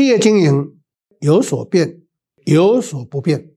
[0.00, 0.78] 企业经营
[1.20, 2.00] 有所变，
[2.46, 3.50] 有所不变。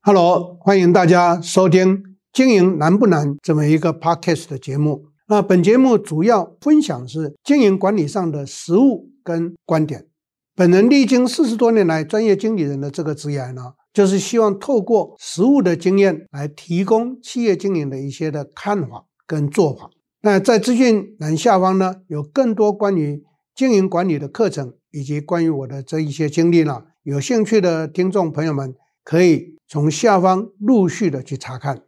[0.00, 1.98] Hello，欢迎大家收听
[2.32, 5.06] 《经营难不难》这么一个 Podcast 的节目。
[5.28, 10.08] 那本节目主要分享是经营管理上的实务跟观点。
[10.56, 19.88] 本人历经四十多年来专业经理人的这个职业呢，就是希望透过实务的经验来提供企业经营的一些的看法跟做法。
[20.22, 23.22] 那在资讯栏下方呢，有更多关于
[23.54, 28.74] 经营管理的课程，以及关于我的这一些经历呢，有兴趣的听众朋友们
[29.04, 31.84] 可以从下方陆续的去查看。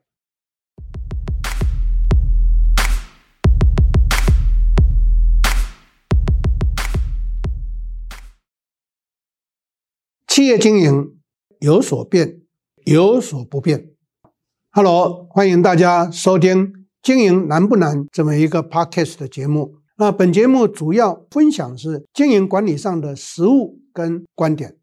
[10.28, 11.18] 企业经营
[11.58, 12.42] 有所变，
[12.84, 13.90] 有所不变。
[14.70, 16.86] Hello，欢迎大家收听。
[17.02, 18.06] 经营难不难？
[18.12, 19.81] 这么一个 podcast 的节目。
[20.02, 24.74] 那本节目主要分享是经营管理上的实务跟观点。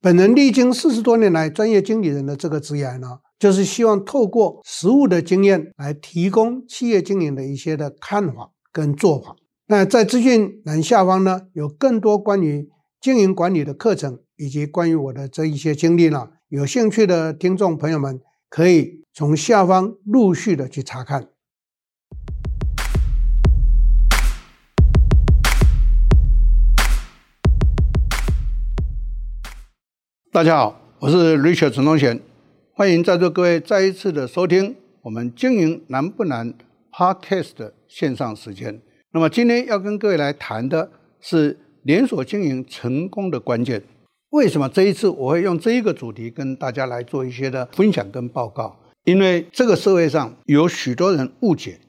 [0.00, 9.34] 本人历经四十多年来专业经理人的这个职业呢，就是希望透过实务的经验来提供企业经营的一些的看法跟做法。
[9.66, 12.68] 那在资讯栏下方呢，有更多关于
[13.00, 21.26] 经营管理的课程，以及关于我的这一些经历呢，有兴趣的听众朋友们可以从下方陆续的去查看。
[30.30, 32.20] 大家好，我是 Richard 陈东贤，
[32.74, 36.52] 欢迎在座各位再一次的收听我们经营难不难
[36.92, 38.78] Podcast 的线上时间。
[39.12, 43.82] 那么今天要跟各位来谈的是连锁经营成功的关键。
[44.28, 48.78] 为什么这一次我会用这一个主题跟大家来做一些的分享跟报告？
[49.04, 51.80] 因为这个社会上有许多人误解，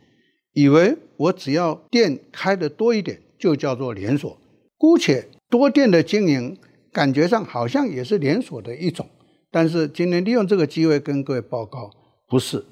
[0.54, 4.38] 以为我只要店开得多一点就叫做连锁，
[4.78, 6.58] 姑且多店的经营。
[6.92, 9.08] 感觉上好像也是连锁的一种，
[9.52, 11.92] 但是今天利用这个机会跟各位报告，
[12.28, 12.66] 不是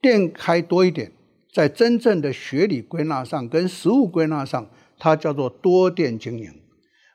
[0.00, 1.10] 店开多一点，
[1.52, 6.50] 在真正的学理归纳上跟实务归纳上，它叫做多店经营。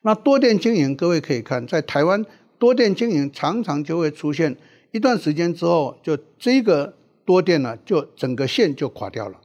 [0.03, 2.25] 那多店经营，各位可以看，在台湾
[2.57, 4.57] 多店经营常常就会出现
[4.91, 6.94] 一段时间之后，就这个
[7.25, 9.39] 多店呢，就整个线就垮掉了。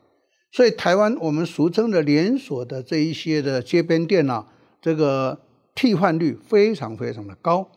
[0.51, 4.47] 所以台湾我们俗称的连锁的这一些的街边店呢，
[4.83, 5.39] 这个。
[5.75, 7.69] 替换率非常非常的高，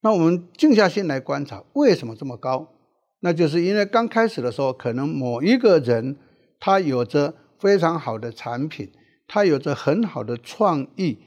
[0.00, 2.68] 那我们静下心来观察，为什么这么高？
[3.20, 6.16] 那就是因为刚开始的时候，可能某一个人
[6.60, 8.90] 他有着非常好的产品，
[9.26, 11.18] 他有着很好的创意，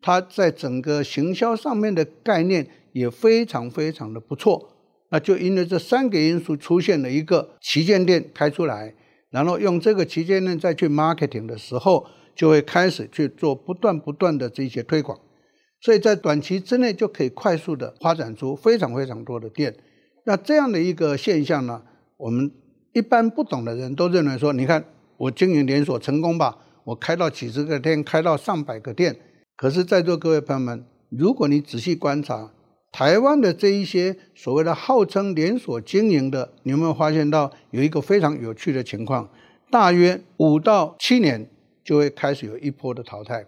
[0.00, 4.76] 他在整个行销上面的概念也非常非常的不错。
[5.10, 8.94] 那就因为这三个因素出现了一个旗舰店开出来，
[9.30, 12.06] 然后用这个旗舰店再去 marketing 的时候，
[12.36, 15.18] 就会开始去做不断不断的这些推广。
[15.80, 19.74] 所以在短期之内就可以快速的发展出非常非常多的店，
[20.24, 21.82] 那这样的一个现象呢，
[22.16, 22.50] 我们
[22.92, 24.84] 一般不懂的人都认为说，你看
[25.16, 29.16] 我经营连锁成功吧，我开到几十个店，开到上百个店。
[29.56, 32.50] 可是，在座各位朋友们，如果你仔细观察
[32.92, 39.28] 台湾的这一些所谓的号称连锁经营的，你有没有发现到有一个非常有趣的情况？
[39.70, 41.48] 大约五到七年
[41.84, 43.46] 就会开始有一波的淘汰。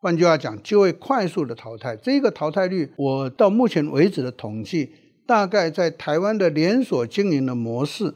[0.00, 1.96] 换句话讲，就会快速的淘汰。
[1.96, 4.92] 这个淘汰率，我到目前为止的统计，
[5.26, 8.14] 大概在台湾的连锁经营的模式，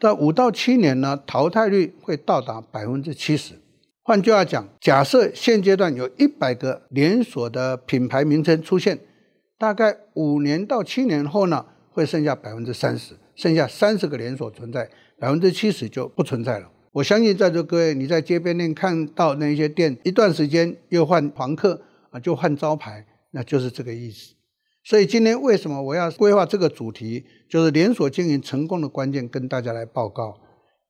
[0.00, 3.54] 在五到七年呢，淘汰率会到达百分之七十。
[4.02, 8.98] 换句话讲，假设现阶段有一百个连锁的品牌名称出现，
[9.58, 16.70] 大概五年到七年后呢，会剩下百分之三十，剩下三十个连锁存在，百分之七十就不存在了。
[16.92, 24.34] 我相信在座各位，你在街边店看到那些店，一段时间又换房客啊，就换招牌，那就是这个意思。
[24.82, 30.34] 所以今天为什么我要规划这个主题，就是连锁经营成功的关键，跟大家来报告。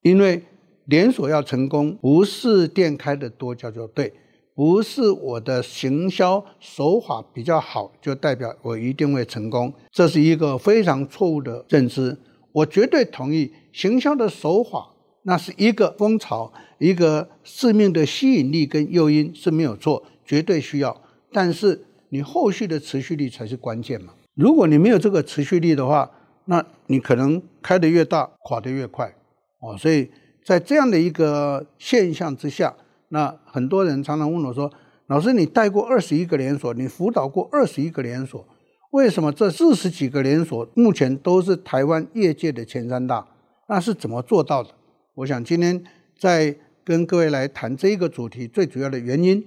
[0.02, 0.40] 因为
[0.84, 4.12] 连锁要成功，不是店开得多叫做对，
[4.54, 12.16] 不是我的行销手法比较好就代表我一定会成功，这是一个非常错误的认知。
[12.52, 14.94] 我绝对同意行销的手法。
[15.28, 21.02] 那是一个风潮，一个致命的吸引力跟诱因是没有错，绝对需要。
[21.30, 24.14] 但是你后续的持续力才是关键嘛。
[24.34, 26.10] 如果你没有这个持续力的话，
[26.46, 29.14] 那你可能开得越大，垮得越快
[29.60, 29.76] 哦。
[29.76, 30.08] 所以
[30.42, 32.74] 在这样的一个现象之下，
[33.10, 34.72] 那很多人常常问我说
[35.08, 38.48] ：“老师，你带过二十一个连锁，你辅导过二十一个连锁，
[38.92, 43.28] 为什么这四十几个连锁目前都是台湾业界的前三大？
[43.68, 44.70] 那是怎么做到的？”
[45.18, 45.82] 我想今天
[46.16, 46.54] 在
[46.84, 49.44] 跟各位来谈这一个主题，最主要的原因，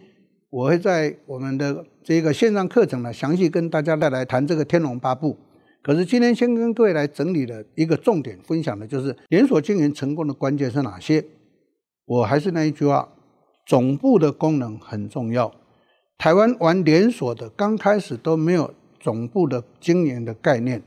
[0.49, 5.33] 我会在我们的这个线上课程呢，详细跟大家再来谈这个《天龙八部》。
[5.81, 11.23] 可是今天先跟各位来整理的一个重点分享的就是连锁经营成功的关键是哪些？
[12.05, 13.07] 我还是那一句话，
[13.65, 15.53] 总部的功能很重要。
[16.17, 20.83] 台湾玩连锁的刚开始都没有总部的经营的概念，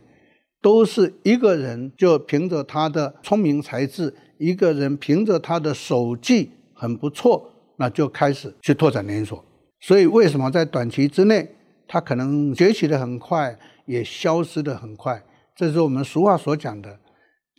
[0.60, 9.44] 都是一个人就凭着他的聪明才智，一个人凭着他的手技很不错，那就开始去拓展连锁。
[9.80, 11.54] 所以为什么在短期之内，
[11.86, 13.58] 他可能崛起的很快？
[13.86, 15.22] 也消失的很快，
[15.54, 16.98] 这是我们俗话所讲的，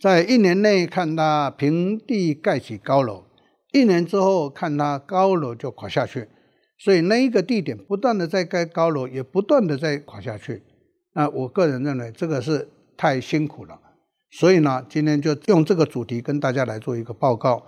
[0.02, 3.22] 在一年内看他平地盖起高楼，
[3.72, 6.26] 一年之后看他高楼就垮下去。
[6.78, 10.64] 所以那一个地点不断的在盖高楼，也不断的在垮下去。
[11.14, 13.78] 那我个人认为这个是太辛苦了。
[14.38, 17.62] 所以呢，今天就用这个主题跟大家来做一个报告。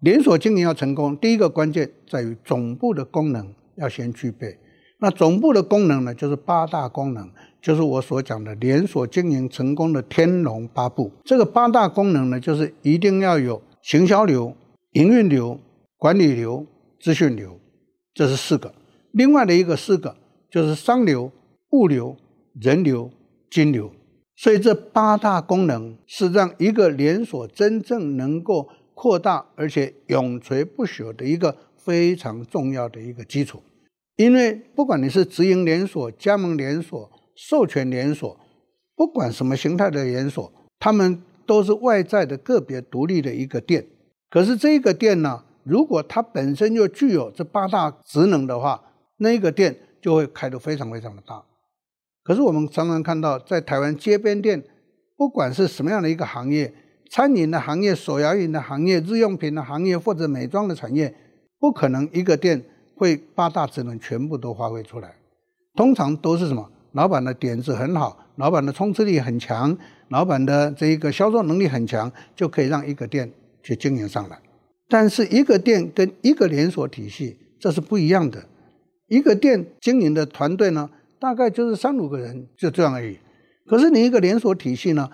[0.00, 4.58] 连锁经营要成功，第一个关键在于总部的功能要先具备。
[4.98, 7.30] 那总部的功能呢，就是八大功能。
[7.62, 11.12] 就是我所讲的连锁经营成功的天龙八部。
[11.24, 14.52] 这个八大功能呢，就是一定要有行销流、
[14.94, 15.60] 营运流、
[15.98, 16.66] 管理流、
[17.00, 17.56] 资讯流，
[18.12, 18.74] 这是四个。
[19.12, 20.16] 另外的一个四个
[20.50, 21.30] 就是商流、
[21.70, 22.16] 物流、
[22.60, 23.08] 人流、
[23.48, 23.92] 金流。
[24.40, 33.60] 所以这八大功能是让一个连锁真正能够扩大而且永垂不朽的一个非常重要的一个基础。
[34.14, 38.38] 因为不管你是直营连锁、加盟连锁，授权连锁，
[38.94, 43.84] 不管什么形态的连锁，他们都是外在的个别独立的一个店。
[44.30, 48.84] 可是这个店呢，如果它本身就具有这八大职能的话，
[49.16, 51.42] 那一个店就会开得非常非常的大。
[52.28, 54.62] 可是我们常常看到，在台湾街边店，
[55.16, 56.70] 不管是什么样的一个行业，
[57.10, 61.14] 餐饮的行业、手摇饮的行业、日用品的行业或者美妆的产业，
[61.58, 62.62] 不可能一个店
[62.94, 65.14] 会八大职能全部都发挥出来。
[65.74, 66.70] 通常都是什么？
[66.92, 69.74] 老板的点子很好，老板的冲刺力很强，
[70.08, 73.32] 老板的这一个销售能力很强，就可以让一个店
[73.62, 74.38] 去经营上来。
[74.86, 78.44] 但是一个店跟一个连锁体系这是不一样的。
[79.06, 83.18] 一个店经营的团队呢，大概就是三五个人，就这样而已。
[83.66, 85.10] 可是你一个连锁体系呢，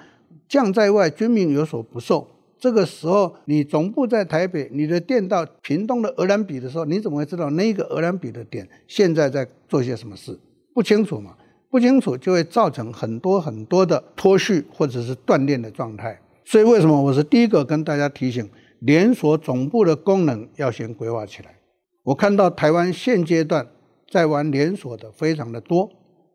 [0.49, 2.29] 将在外，军民有所不受。
[2.59, 10.39] 这个时候，你总部在台北，你的店到屏东的鹅銮鼻的时候，你怎么会知道那个鹅銮鼻的店现在在做些什么事？
[10.73, 11.37] 不清楚嘛。
[11.71, 18.49] 不清楚就会造成很多很多的脱序或者是断链的状态，所以为什么我是第一个跟大家提醒，
[18.79, 21.56] 连锁总部的功能要先规划起来。
[22.05, 23.67] 我看到台湾现阶段
[24.11, 25.91] 在玩连锁的非常的多，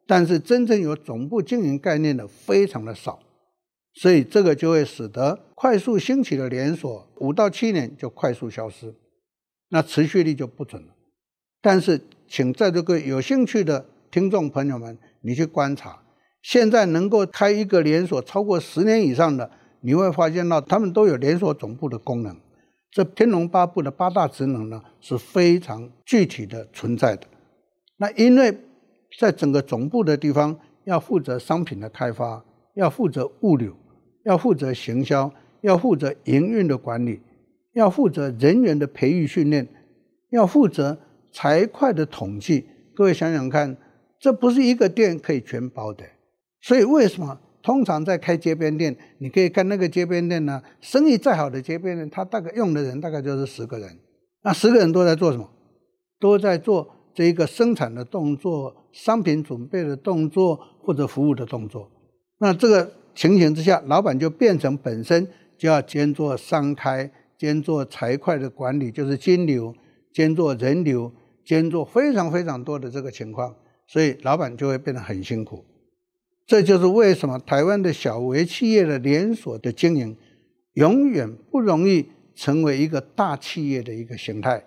[0.08, 3.20] 但是真正有总部经营概念的非常的少，
[3.94, 8.94] 所以这个就会使得快速兴起的连锁五到七年就快速消失，
[9.70, 10.94] 那持续力就不准了。
[11.62, 14.98] 但是请在座各位有兴趣的听众朋友们。
[15.22, 16.02] 你去观察，
[16.42, 19.52] 现在能够开一个连锁超过十年以上的，
[19.82, 22.34] 你会发现到他们都有连锁总部的功能。
[22.90, 27.28] 这天龙八部的八大职能呢，是非常具体的存在的。
[28.00, 28.58] 那因为
[29.20, 32.44] 在整个总部的地方，要负责商品的开发，
[32.74, 33.76] 要负责物流，
[34.24, 35.32] 要负责行销，
[35.62, 37.22] 要负责营运的管理，
[37.74, 39.68] 要负责人员的培育训练，
[40.32, 40.98] 要负责
[41.32, 42.66] 财会的统计。
[42.96, 43.78] 各位想想看。
[44.22, 46.04] 这不是一个店可以全包的，
[46.60, 50.62] 所以为什么通常在开街边店，你可以看那个街边店呢？
[50.82, 53.98] 生意再好的街边店，他大概用的人大概就是十个人，
[54.44, 55.50] 那十个人都在做什么？
[56.20, 61.90] 都在做这一个生产的动作、商品准备的动作或者服务的动作。
[62.40, 69.76] 那这个情形之下，老板就变成本身就要兼做商开、兼做财会的管理，就是金流，
[70.14, 71.12] 兼做人流，
[71.44, 73.56] 兼做非常非常多的这个情况。
[73.88, 75.66] 所以老板就会变得很辛苦，
[76.46, 80.16] 这就是为什么台湾的小微企业的连锁的经营，
[80.74, 84.64] 永远不容易成为一个大企业的一个形态。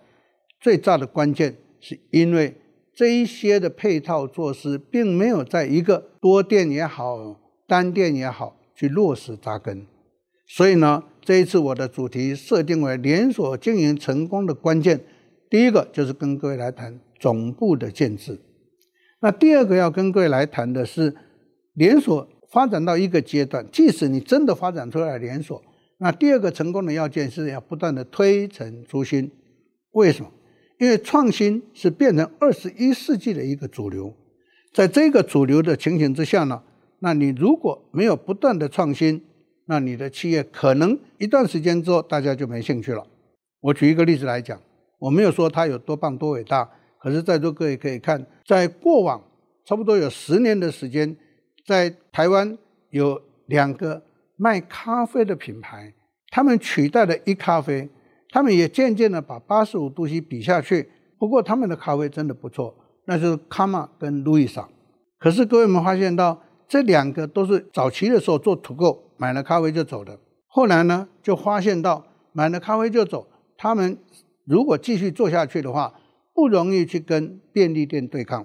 [0.60, 2.56] 最大的关键是因为
[2.94, 9.84] 这一些的配套措施，并没有在一个多店也好、单店也好去落实扎根。
[10.46, 15.00] 所以呢，这一次我的主题设定为连锁经营成功的关键，
[15.50, 18.38] 第一个就是跟各位来谈总部的建制。
[19.20, 21.14] 那第二个要跟各位来谈的是，
[21.74, 25.60] 连锁发展到一个阶段，即使你真的发展出来连锁，
[25.98, 29.30] 那第二个成功的要件是要不断的推陈出新。
[29.92, 30.30] 为什么？
[30.82, 34.12] 因为创新是变成二十一世纪的一个主流，
[34.74, 36.60] 在这个主流的情形之下呢，
[36.98, 39.22] 那你如果没有不断的创新，
[39.66, 43.06] 那你的企业可能一段时间之后大家就没兴趣了。
[43.60, 44.60] 我举一个例子来讲，
[44.98, 46.68] 我没有说它有多棒多伟大。
[46.98, 49.22] 可是，在座各位可以看，在过往
[49.64, 51.16] 差不多有十年的时间，
[51.64, 52.58] 在台湾
[52.90, 54.02] 有两个
[54.36, 55.94] 卖咖啡的品牌，
[56.32, 57.88] 他们取代了一咖啡，
[58.32, 60.90] 他们也渐渐的把八十五度 C 比下去。
[61.18, 62.74] 不过，他们的咖啡真的不错，
[63.04, 64.68] 那就是卡玛跟路易莎。
[65.20, 70.18] 可是，各位们发现到，这两个都是早期的时候做土购买了咖啡就走的。
[70.48, 73.96] 后来呢，就发现到买了咖啡就走，他们
[74.44, 75.94] 如果继续做下去的话，
[76.34, 78.44] 不容易去跟便利店对抗，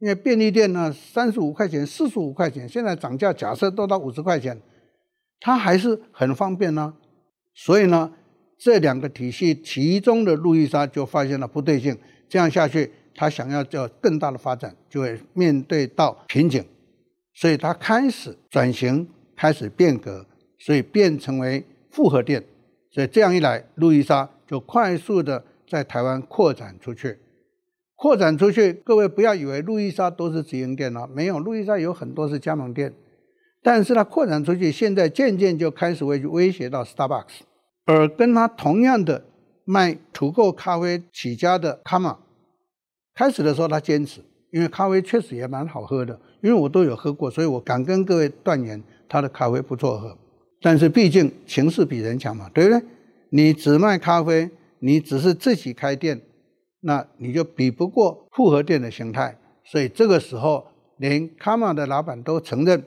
[0.00, 4.60] 因为便利店呢，三十五块钱、四十五块钱，现在涨价，假设都到五十块钱，
[5.40, 6.94] 它还是很方便呢。
[7.54, 8.12] 所以呢，
[8.62, 11.96] 这两个体系其中的路易莎就发现了不对劲，
[12.28, 16.64] 这样下去，他想要叫更大的发展，就会面对到瓶颈，
[17.34, 20.24] 所以他开始转型，开始变革，
[20.58, 22.44] 所以变成为复合店。
[22.90, 25.44] 所以这样一来，路易莎就快速的。
[25.68, 27.16] 在台湾扩展出去，
[27.96, 32.92] 扩展出去，各位不要以为路易莎都是直营店了，没有，路易莎有很多是加盟店，
[33.62, 37.40] 但是它扩展出去，现在渐渐就开始会威胁到 Starbucks，
[37.84, 39.24] 而跟他同样的
[39.64, 42.16] 卖 To Go 咖啡起家的 Kama，
[43.14, 44.20] 开始的时候他坚持，
[44.52, 50.16] 因为咖啡确实也蛮好喝的，因为我都有喝过，所以我敢跟各位断言，他的咖啡不错喝。
[50.60, 52.82] 但是毕竟情势比人强嘛，对不对？
[53.30, 54.50] 你只卖咖啡。
[54.84, 56.20] 你只是自己开店，
[56.80, 59.38] 那你就比不过复合店的形态。
[59.64, 62.82] 所以这个时候，连卡玛的老板都承认，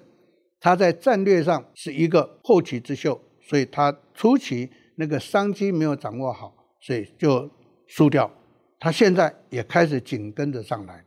[0.59, 7.49] 他在战略上是一个后起之秀，所以他初期那个商机没有掌握好，所以就
[7.87, 8.31] 输掉。
[8.79, 11.03] 他现在也开始紧跟着上来。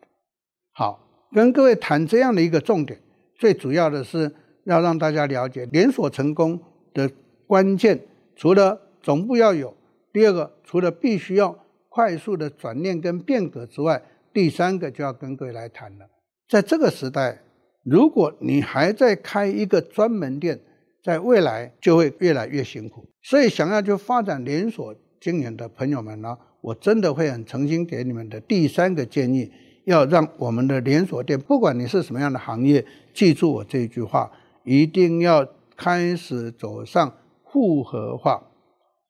[0.73, 3.00] 好，跟各位谈这样的一个重点，
[3.38, 4.33] 最主要的是
[4.64, 6.61] 要让大家了解连锁成功
[6.95, 7.11] 的
[7.47, 8.00] 关键，
[8.37, 9.76] 除了总部要有。
[10.12, 11.57] 第二个，除了必须要
[11.88, 14.02] 快速的转念跟变革之外，
[14.33, 16.07] 第三个就要跟各位来谈了。
[16.49, 17.42] 在这个时代，
[17.85, 20.59] 如果你还在开一个专门店，
[21.02, 23.09] 在未来就会越来越辛苦。
[23.23, 29.50] 所以，想要去发展连锁经营的朋友们呢，我真的会很诚心给你们的第三个建议，
[29.85, 34.31] 要让我们的连锁店，不管你是什么样的行业，记住我这一句话，
[34.64, 37.17] 一定要开始走上
[37.50, 38.43] 复合化。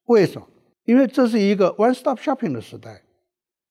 [0.06, 0.46] 为什么？
[0.84, 3.02] 因为这是一个 one stop shopping 的时代，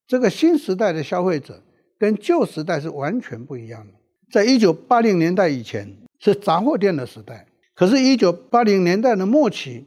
[0.05, 1.63] 这个新时代的消费者
[1.97, 3.93] 跟旧时代是完全不一样的。
[4.31, 7.47] 在一九八零年代以前是杂货店的时代，
[7.77, 9.85] 可是，一九八零年代的末期，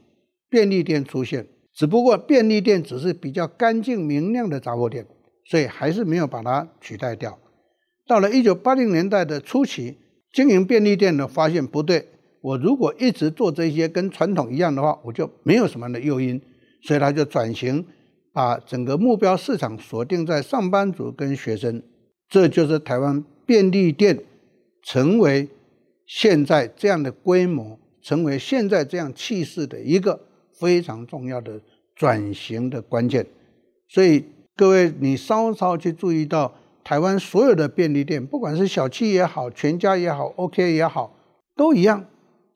[0.48, 5.04] 便利店出现，只不过便利店只是比较干净明亮的杂货店，
[5.44, 7.36] 所以还是没有把它取代掉。
[8.06, 9.96] 到了一九八零年代的初期，
[10.32, 12.06] 经营便利店的发现不对，
[12.40, 16.40] 我如果一直做这些跟传统一样的话，我就没有什么的诱因。
[16.82, 17.84] 所以他就转型，
[18.32, 21.82] 把整个目标市场锁定在上班族跟学生，
[22.28, 24.20] 这就是台湾便利店
[24.82, 25.48] 成为
[26.12, 30.20] 现在这样的规模，成为现在这样气势的一个
[30.52, 31.60] 非常重要的
[31.94, 33.24] 转型的关键。
[33.88, 34.24] 所以
[34.56, 36.52] 各位，你稍稍去注意到
[36.82, 41.14] 台湾所有的便利店，不管是小七也好，全家也好，OK 也好，
[41.54, 42.04] 都一样。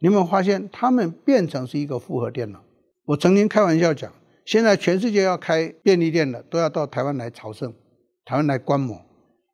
[0.00, 2.60] 你有没有发现，他们变成是一个复合店了？
[3.04, 4.12] 我曾经开玩笑讲，
[4.44, 7.72] 现在全世界要开便利店的都要到台湾来朝圣，
[8.24, 9.00] 台湾来观摩。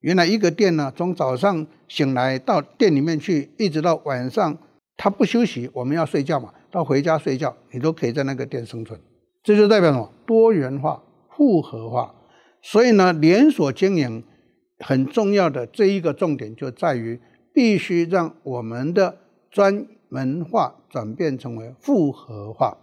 [0.01, 4.57] 原来一个店呢，从早上醒来到店里面去，一直到晚上，
[4.97, 8.99] 他不休息，我们要睡觉嘛，到回家睡觉，你都可以在那个店生存。
[9.43, 10.11] 这就代表什么？
[10.27, 11.03] 多元化、
[11.37, 12.15] 复合化。
[12.63, 14.25] 所以呢，连锁经营
[14.79, 17.21] 很重要的这一个重点就在于，
[17.53, 19.19] 必须让我们的
[19.51, 22.79] 专门化转变成为复合化。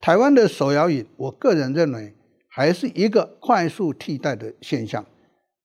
[0.00, 2.14] 台湾的手摇饮，我个人认为
[2.48, 5.04] 还是一个快速替代的现象，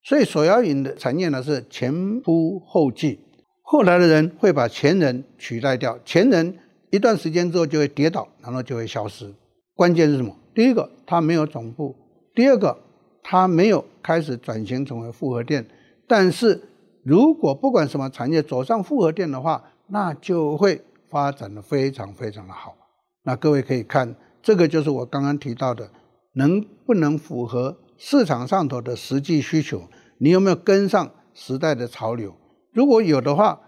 [0.03, 3.20] 所以手摇饮的产业呢是前仆后继，
[3.62, 6.58] 后来的人会把前人取代掉，前人
[6.91, 9.34] 一段时间之后就会跌倒，然后就会消失。
[9.75, 10.36] 关键是什么？
[10.56, 11.96] 第一个，它没有总部；
[12.34, 12.77] 第二个，
[13.24, 15.65] 它没有开始转型成为复合店。
[16.08, 16.62] 但是
[17.03, 22.75] 如果不管什么产业走上复合店的话，那就会发展的非常非常的好。
[23.24, 24.15] 那各位可以看。
[24.41, 25.91] 这个就是我刚刚提到的，
[26.36, 29.89] 能不能符合市场上头的实际需求？
[30.18, 32.34] 你有没有跟上时代的潮流？
[32.72, 33.62] 如果有的话，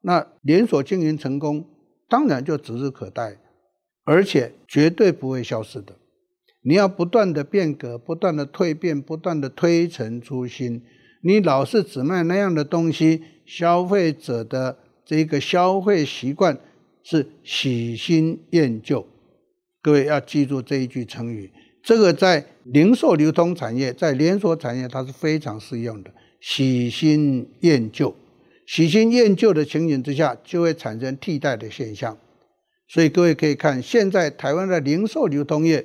[0.00, 1.66] 那连锁经营成功
[2.08, 3.36] 当然就指日可待，
[4.04, 5.96] 而且绝对不会消失的。
[6.62, 10.82] 你要不断的变革，不断的蜕变，不断的推陈出新。
[11.22, 16.58] 你老是只卖那样的东西，消费者的这个消费习惯
[17.02, 19.06] 是喜新厌旧。
[19.82, 21.52] 各位要记住这一句成语，
[21.84, 26.10] 这个在零售流通产业，在连锁产业，它是非常适用的。
[26.40, 28.16] 喜新厌旧，
[28.66, 32.16] 喜新厌旧的情形之下，就会产生替代的现象。
[32.88, 35.84] 所以各位可以看，现在台湾的零售流通业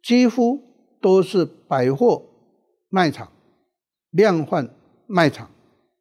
[0.00, 0.60] 几乎
[1.00, 2.22] 都是百货
[2.88, 3.32] 卖场、
[4.10, 4.70] 量贩
[5.08, 5.50] 卖场、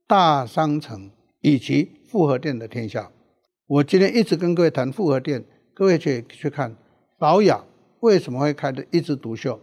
[0.08, 1.10] 大商城
[1.42, 3.12] 以及复合店的天下。
[3.66, 5.44] 我今天一直跟各位谈复合店，
[5.74, 6.76] 各位去去看
[7.18, 7.64] 宝雅
[8.02, 9.60] 为什么会开的一枝独秀。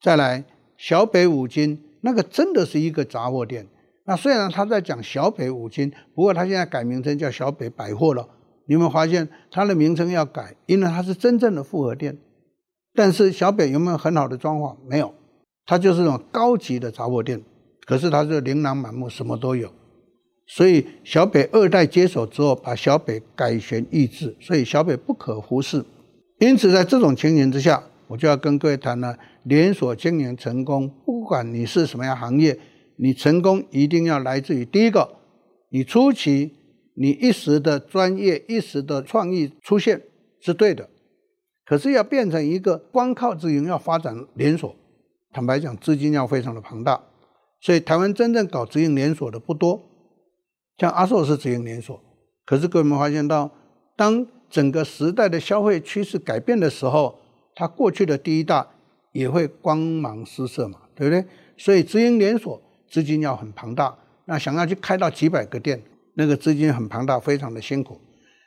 [0.00, 0.44] 再来
[0.76, 3.66] 小北五金，那个真的是一个杂货店。
[4.04, 8.28] 那虽然他在讲小北五金，不过他现在改名称叫小北百货了。
[8.68, 10.56] 你有没有发现它的名称要改？
[10.66, 12.18] 因为它是真正的复合店。
[12.94, 14.76] 但是小北有没有很好的装潢？
[14.88, 15.14] 没有，
[15.64, 17.40] 它就是那种高级的杂货店。
[17.86, 19.70] 可是它是琳琅满目，什么都有。
[20.48, 25.84] 所以小北二代接手之后，把小北改弦易帜，所以小北不可忽视。
[26.38, 32.58] 因此在这种情形之下，我就要跟各位谈了：连锁经营成功，不管你是什么样行业，
[32.96, 35.16] 你成功一定要来自于第一个，
[35.70, 36.52] 你初期。
[36.98, 40.00] 你一时的专业、一时的创意出现
[40.40, 40.88] 是对的，
[41.66, 44.74] 可是要变成一个光靠直营要发展连锁，
[45.30, 46.98] 坦白讲，资金要非常的庞大，
[47.60, 49.78] 所以台湾真正搞直营连锁的不多，
[50.78, 52.00] 像阿寿是直营连锁，
[52.46, 53.50] 可是各位有没有发现到，
[53.94, 57.18] 当整个时代的消费趋势改变的时候，
[57.54, 58.66] 它过去的第一大
[59.12, 61.22] 也会光芒失色嘛，对不对？
[61.58, 62.58] 所以直营连锁
[62.88, 63.94] 资金要很庞大，
[64.24, 65.82] 那想要去开到几百个店。
[66.14, 68.00] 那个资金很庞大，非常的辛苦，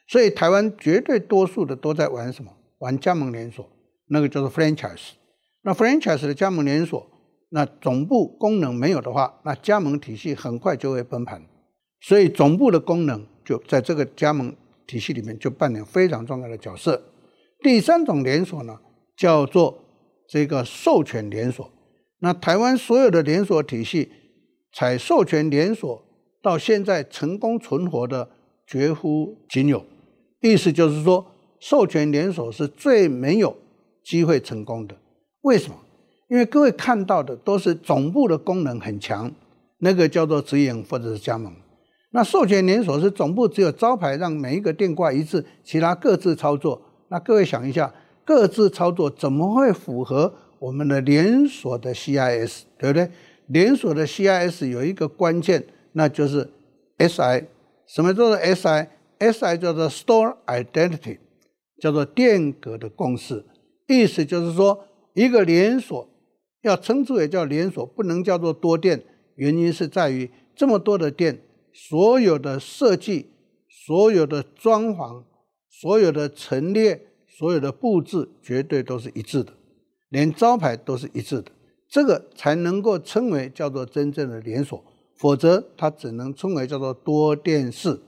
[0.08, 2.52] 所以台湾绝对多数的都在玩什么？
[2.80, 3.64] 玩加盟连锁，
[4.08, 5.12] 那个叫做 franchise。
[5.62, 7.06] 那 franchise 的加盟连锁，
[7.50, 11.44] 那总部功能没有的话，那加盟体系很快就会崩盘。
[12.02, 14.56] 所以总部的功能就在这个加盟
[14.90, 17.00] 体系里面就扮演非常重要的角色。
[17.62, 18.80] 第三种连锁呢，
[19.16, 19.78] 叫做
[20.28, 21.70] 这个授权连锁。
[22.20, 24.10] 那台湾所有的连锁体系
[24.74, 26.04] 采授权连锁。
[26.42, 28.30] 到现在成功存活的
[28.66, 29.86] 绝乎仅有，
[30.40, 31.26] 意思就是说，
[31.60, 33.58] 授权连锁是最没有
[34.06, 34.96] 机会成功的。
[35.42, 35.76] 为什么？
[36.30, 39.30] 因为各位看到的都是总部的功能很强，
[39.80, 41.54] 那个叫做直营或者是加盟。
[42.12, 46.82] 那授权连锁是总部只有招牌，让每一个店挂一次，其他各自操作。
[47.10, 47.94] 那各位想一下，
[48.26, 52.62] 各自操作怎么会符合我们的连锁的 CIS？
[52.78, 53.10] 对不对？
[53.48, 55.66] 连锁的 CIS 有一个关键。
[55.94, 56.48] 那就是
[57.00, 57.46] SI，
[57.88, 61.18] 什么叫做 SI？SI 叫做 Store Identity，
[61.82, 63.44] 叫做店格的共识。
[63.88, 66.08] 意思就是说，一个连锁
[66.62, 69.04] 要称之为叫连锁，不能叫做多店。
[69.36, 71.40] 原因是在于这么多的店，
[71.88, 73.32] 所有的设计、
[73.68, 75.24] 所有的装潢、
[75.70, 79.54] 所有的陈列、所有的布置，绝对都是一致的，
[80.10, 81.52] 连招牌都是一致的，
[81.90, 84.84] 这个才能够称为叫做真正的连锁。
[85.18, 88.00] 否则，它只能称为叫做多店式。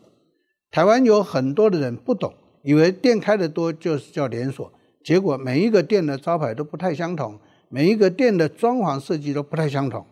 [0.70, 4.72] 台湾有很多的人不懂，以为店开得多就是叫连锁，
[5.04, 10.06] 结果每一个店的招牌都不太相同，每一个店的装潢设计都不太相同，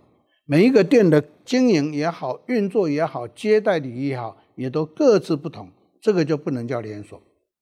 [0.52, 5.70] 每一个店的经营也好、运作也好、接待礼仪也好，也都各自不同，
[6.02, 7.22] 这个就不能叫连锁。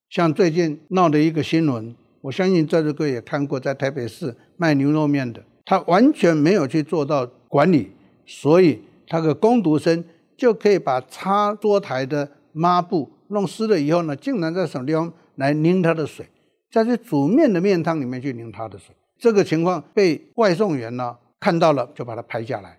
[0.10, 7.92] 像最近闹的一个新闻，我相信在座各位也看过，在台北市卖牛肉面的，他完全没有去做到管理，
[8.26, 8.80] 所以。
[9.10, 10.04] 他个工读生
[10.36, 16.26] 就可以把擦桌台的抹布弄湿了以后呢，竟然在什么地方来拧他的水，
[16.70, 18.94] 在这煮面的面汤里面去拧他的水。
[19.18, 22.78] 这个情况被外送员呢看到了，就把它拍下来。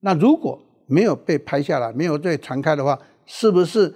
[0.00, 3.94] 那如果没有被拍下来，没有被传开的话，是不是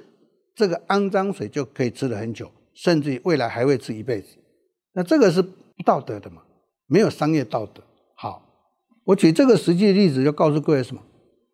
[0.55, 4.37] 这个肮脏水就可以吃了很久，甚至于未来还会吃一辈子？
[4.93, 6.43] 那这个是不道德的嘛，
[6.87, 7.83] 没有商业道德。
[8.15, 8.43] 好，
[9.05, 11.03] 我举这个实际例子，就告诉各位什么？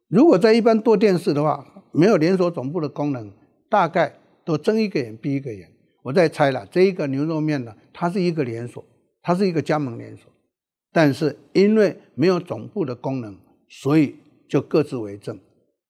[0.09, 3.31] 如果在一般做电视的话，没有连锁总部的功能，
[3.71, 4.13] 大概
[4.45, 5.71] 都睁一个眼闭一个眼。
[6.03, 8.83] 我再猜了，这一个牛肉面呢，它是一个连锁，
[9.23, 10.28] 它是一个加盟连锁，
[10.99, 14.17] 但是因为没有总部的功能，所以
[14.49, 15.39] 就各自为政。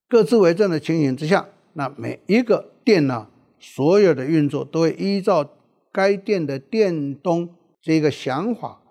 [0.07, 3.27] 各自为政的情形之下，那每一个店呢，
[3.59, 5.49] 所有的运作都会依照
[5.90, 7.49] 该店的店东
[7.81, 8.83] 这个想法、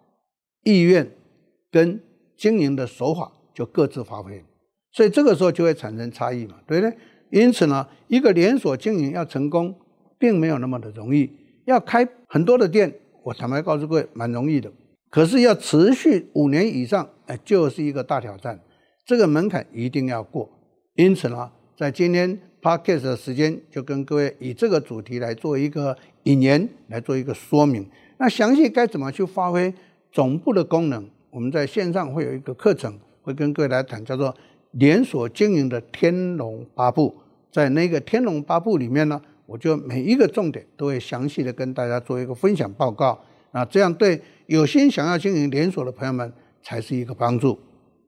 [0.63, 1.11] 意愿
[1.69, 2.01] 跟
[2.35, 4.43] 经营的手法，就各自发挥。
[4.91, 6.97] 所以这个时候就会产生差异嘛，对不对？
[7.29, 9.75] 因此呢，一个连锁经营要成功，
[10.17, 11.29] 并没有那么的容易。
[11.65, 14.71] 要开很多的店，我坦白告诉各位，蛮容易的。
[15.09, 18.59] 可是要持续五年以上，哎，就是一个大挑战。
[19.05, 20.49] 这个门槛一定要过。
[20.95, 27.89] 因此呢，在今天 Podcast 的时间，就跟各位以这个主题来做一个引言，来做一个说明。
[28.17, 29.73] 那详细该怎么去发挥
[30.11, 31.09] 总部的功能？
[31.29, 34.35] 我们在线上会有一个课程，会跟各位来谈，叫做
[34.71, 37.15] 连锁经营的天龙八部。
[37.51, 43.17] 在那个天龙八部里面呢，我就每一个重点都会详细的跟大家做一个分享报告。
[43.51, 46.31] 那这样对有心想要经营连锁的朋友们
[46.63, 47.59] 才是一个帮助。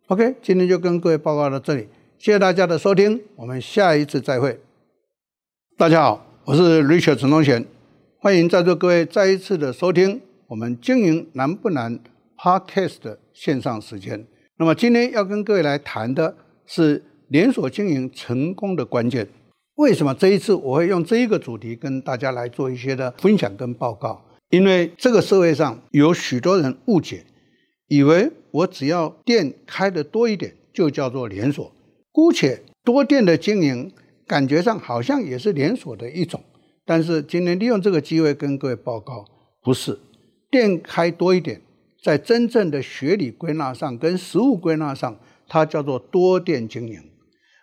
[0.08, 4.60] OK，今天就跟各位报告到这里，谢谢大家的收听，我们下一次再会。
[5.78, 7.65] 大家好，我是 Richard 陈东贤，
[8.19, 11.99] 欢迎在座各位再一次的收听我们经营难不难
[12.38, 14.25] ？Podcast 的线上时间，
[14.58, 19.28] 那么今天要跟各位来谈的是连锁经营成功的关键。
[19.75, 24.21] 为什么这一次我会用这一个主题跟大家来做一些的分享跟报告？
[24.50, 27.26] 因为这个社会上有许多人误解，
[27.88, 31.72] 以为我只要店开得多一点就叫做连锁。
[32.12, 33.92] 姑且多店的经营，
[34.26, 36.44] 感觉上好像也是连锁的一种。
[36.86, 39.24] 但是今天利用这个机会跟各位报告，
[39.62, 40.00] 不是
[40.50, 41.62] 店开多一点。
[42.02, 46.98] 在真正的学理归纳上，跟实务归纳上，它叫做多店经营。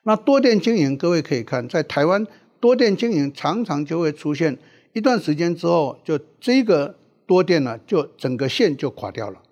[0.04, 2.24] 那多店经营，各位可以看，在台湾
[2.60, 4.58] 多店经营常常就会出现
[4.96, 9.42] 一段时间之后，就这个多店呢，就整个线就垮掉了。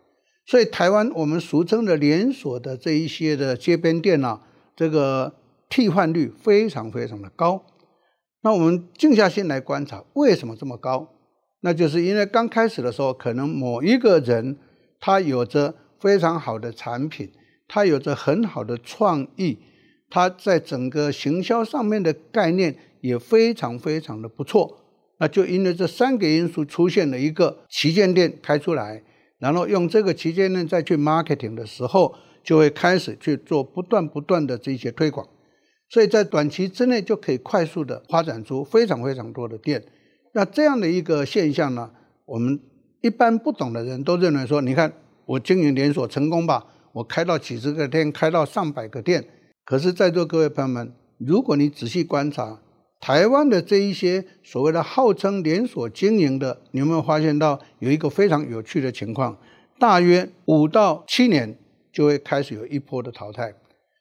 [0.47, 4.41] 所以台湾我们俗称的连锁的这一些的街边店呢，
[4.75, 5.35] 这个
[5.69, 7.63] 替换率非常非常的高。
[8.41, 11.11] 那我们静下心来观察，为什么这么高？
[11.61, 14.57] 那就是因为刚开始的时候，可能某一个人。
[15.07, 17.31] 他有着非常好的产品，
[17.69, 19.59] 他有着很好的创意，
[20.09, 24.84] 他在整个行销上面的概念也非常非常的不错。
[25.19, 29.03] 那就因为这三个因素出现了一个旗舰店开出来，
[29.39, 35.27] 然后用这个旗舰店再去 marketing 的时候，就会开始去做不断不断的这些推广，
[35.89, 39.85] 所以在短期之内就可以快速的发展出非常非常多的店。
[40.33, 41.91] 那这样的一个现象呢，
[42.27, 42.61] 我们。
[43.05, 44.91] 一般不懂的人都认为说，你看
[45.27, 49.23] 我经营连锁成功吧，我开到几十个店，开到上百个店。
[49.67, 52.63] 可是，在座各位朋友们，如果你仔细观察
[53.05, 59.37] 台湾的这一些所谓的号称连锁经营的，你有没有发现到有一个非常有趣的情况？
[59.79, 61.55] 大约五到七年
[61.93, 63.53] 就会开始有一波的淘汰。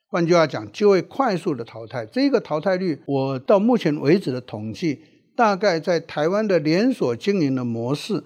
[0.08, 2.06] 换句话讲，就会快速的淘汰。
[2.06, 5.02] 这个淘汰率，我到目前为止的统计，
[5.36, 8.24] 大概在台湾的连锁经营的模式。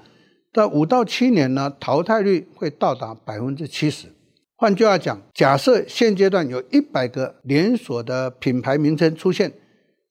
[0.54, 4.10] 在五到七年呢，淘汰率会到达百分之七十。
[4.56, 9.52] 换句话讲，假设现阶段有一百个连锁的品牌名称出现，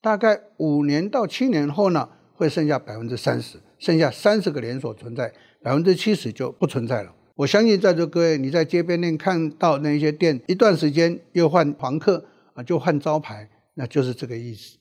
[0.07, 7.13] 大概五年到七年后呢，会剩下百分之三十，剩下三十个连锁存在，百分之七十就不存在了。
[7.35, 14.77] 我相信在座各位，你在街边店看到那些店，一段时间又换房客啊，就换招牌，那就是这个意思。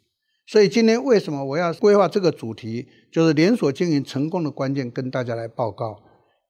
[0.47, 6.01] 所以今天为什么我要规划这个主题，就是连锁经营成功的关键，跟大家来报告。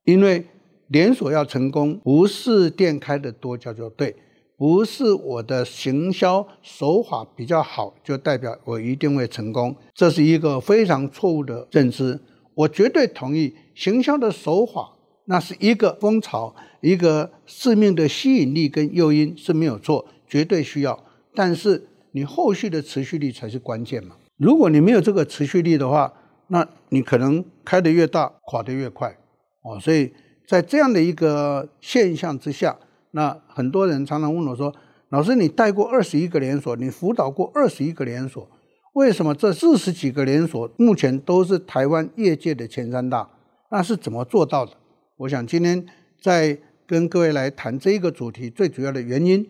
[0.04, 0.44] 因为
[0.88, 4.14] 连锁要成功，不是店开得多叫做对，
[4.56, 12.20] 不是我的行销手法比较好就代表我一定会成功，这是一个非常错误的认知。
[12.54, 14.92] 我绝对同意，行销的手法
[15.26, 21.88] 那是一个风潮，一个致命的吸引力跟诱因是没有错，绝对需要，但是。
[22.12, 24.16] 你后续的持续力才是关键嘛。
[24.38, 26.10] 如果你没有这个持续力的话，
[26.46, 29.14] 那你可能开得越大，垮得越快
[29.60, 29.78] 哦。
[29.78, 30.10] 所以
[30.48, 32.74] 在这样的一个现象之下，
[33.16, 34.74] 那很多人常常问我说
[35.09, 38.46] ：“老师，你带过二十一个连锁，你辅导过二十一个连锁，
[38.92, 43.26] 为什么这四十几个连锁目前都是台湾业界的前三大？
[43.70, 44.72] 那是怎么做到的？”
[45.16, 45.87] 我想今天
[46.20, 49.48] 在跟各位来谈这一个主题，最主要的原因。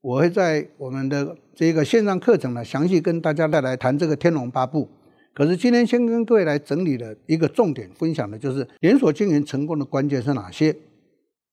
[0.00, 4.88] 我会在我们的这个线上课程呢，详细跟大家再来谈这个天龙八部。
[5.34, 10.76] 可是今天先跟各位来整理的一个重点分享的就是连锁经营成功的关键是哪些？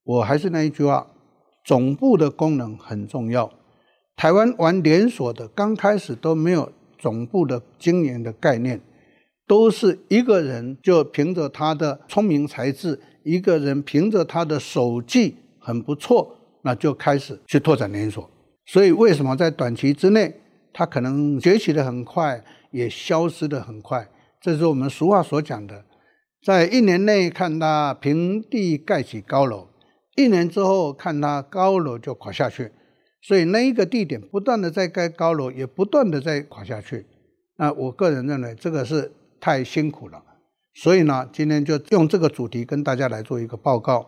[0.04, 1.08] 我还是那一句话，
[1.66, 3.52] 总部的功能很重要。
[4.16, 8.80] 台湾玩连锁的刚开始都没有总部的经营的概念，
[9.48, 18.30] 都是一个人就凭着他的聪明才智，一个人凭着他的手技很不错，那就开始去拓展连锁。
[18.66, 20.34] 所以，为什么在短期之内，
[20.72, 24.08] 他可能崛起的很快，也消失的很快？
[24.40, 25.84] 这是我们俗话所讲的，
[26.44, 29.68] 在一年内看他平地盖起高楼，
[30.16, 32.72] 一年之后看它高楼就垮下去。
[33.22, 37.06] 所以，那一个地点不断的在盖高楼，也不断的在垮下去。
[37.58, 40.24] 那我个人认为，这个是太辛苦了。
[40.74, 44.08] 所以呢，今天就用这个主题跟大家来做一个报告：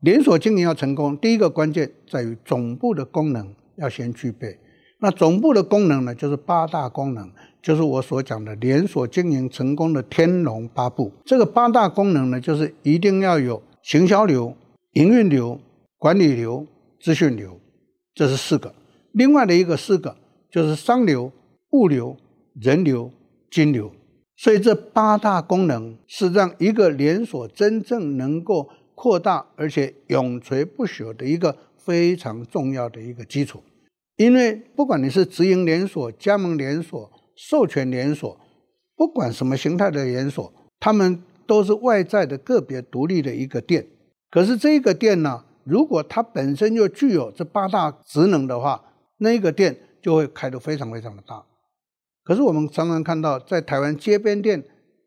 [0.00, 3.54] 连锁经营要成功，第一个关键在于总部的功能。
[3.76, 4.56] 要先具备，
[5.00, 7.28] 那总部的功能呢，就是八大功能，
[7.60, 11.10] 就是我所讲的连锁经营成功的天龙八部。
[11.24, 14.56] 这个八大功能呢，就是一定要有行销流、
[14.94, 15.60] 营运流、
[15.98, 16.64] 管理流、
[17.00, 17.58] 资讯流，
[18.14, 18.72] 这是四个。
[19.10, 20.16] 另外的一个四个
[20.50, 21.32] 就是商流、
[21.70, 22.16] 物流、
[22.60, 23.10] 人流、
[23.50, 23.90] 金流。
[24.36, 33.62] 所以这八大功能是让一个连锁真正能够扩大而且永垂不朽的一个非常重要的一个基础。
[34.16, 38.38] 因为不管你是直营连锁、加盟连锁、授权连锁，
[38.94, 43.84] 不管什么形态的连锁，他们都是外在的个别独立的一个店。
[44.34, 48.82] 可是这个店呢，如果它本身就具有这八大职能的话，
[49.18, 51.40] 那一个店就会开得非常非常的大。
[52.24, 54.64] 可是我们常常看到，在台湾街边店，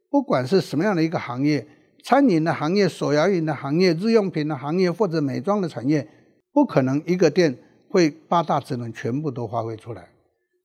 [0.09, 1.67] 不管是什么样的一个行业，
[2.05, 6.07] 餐饮的行业、手摇饮的行业、日用品的行业或者美妆的产业，
[6.53, 7.53] 不可能一个店
[7.89, 10.07] 会八大职能全部都发挥出来。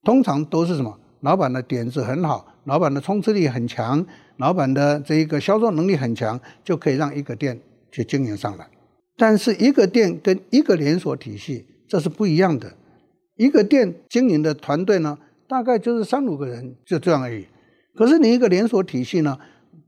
[0.04, 0.96] 通常都是什么？
[1.22, 7.60] 老板的点子很好，老板的冲刺力很强，老板的这一个销售能力很强，就可以让一个店
[7.92, 8.66] 去经营上来。
[9.16, 12.74] 但是一个店跟一个连锁体系，这是不一样的。
[13.36, 17.46] 一个店经营的团队呢，大概就是三五个人，就这样而已。
[17.94, 19.38] 可是你一个连锁体系呢，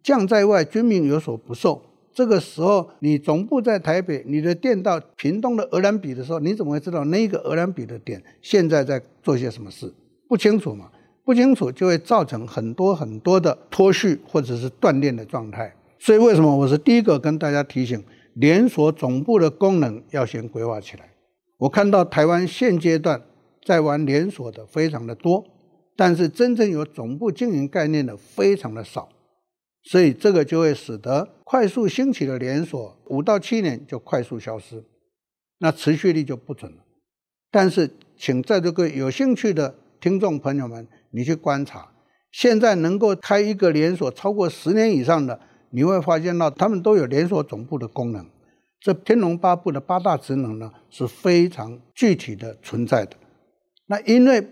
[0.02, 1.82] 将在外，军民有所不受。
[2.12, 9.92] 这个时候，你总部在台北，你的店到屏东的鹅銮鼻的时候，你怎么会知道那个鹅銮鼻的店现在在做些什么事？
[10.28, 10.90] 不清楚嘛？
[11.24, 15.74] 不清楚就会造成很多很多的脱序或者是断链的状态。
[16.04, 21.14] 所以为什么我是第一个跟大家提醒，连锁总部的功能要先规划起来？
[21.56, 23.22] 我看到台湾现阶段
[23.64, 25.42] 在玩连锁的非常的多。
[25.96, 29.08] 但是真正有总部经营概念的非常的少，
[29.84, 34.84] 所以这个就会使得快速兴起的连锁五到七年就快速消失，
[35.60, 36.78] 那持续力就不准了。
[37.50, 41.92] 但是，请在座各位有兴趣的听众朋友们，你去观察，
[42.30, 45.40] 现在能够开一个连锁超过十年以上的，
[45.74, 48.24] 你会发现到他们都有连锁总部的功能。
[48.80, 53.16] 这天龙八部的八大职能呢，是非常具体的存在的。
[53.86, 54.46] 那因为。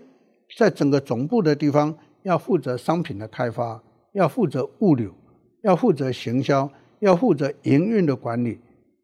[0.55, 3.81] 在整个总部的地方，要负责商品的开发，
[4.13, 5.11] 要负责物流，
[5.63, 8.59] 要负责行销，要负责营运的管理，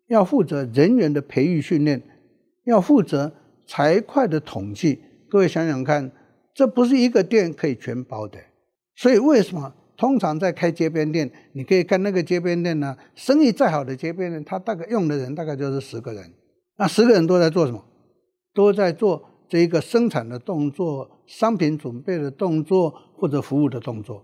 [0.09, 1.99] 要负责人员的培育训练，
[2.65, 3.31] 要负责
[3.65, 4.99] 财会的统计。
[5.27, 6.11] 各位想想看，
[6.53, 8.37] 这不是一个店可以全包的。
[8.95, 12.97] 所以为什么通常在开街边店，你可以看那个街边店呢？
[13.13, 16.31] 生意再好的街边店，他大概用的人大概就是十个人，
[16.77, 17.83] 那十个人都在做什么？
[18.53, 19.25] 都在做。
[19.49, 24.23] 这一个生产的动作、商品准备的动作或者服务的动作，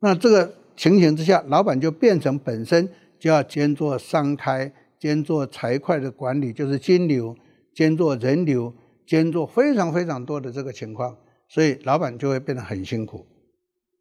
[0.00, 2.86] 那这个情形之下，老板就变成本身
[3.18, 7.34] 就要兼做商开、兼做财会的管理，就是金流，
[7.74, 8.70] 兼做人流，
[9.06, 11.16] 兼做非常非常多的这个情况，
[11.48, 13.24] 所以老板就会变得很辛苦。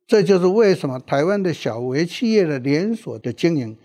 [0.08, 3.78] 这就是为什么台湾的小微企业的连锁的经营，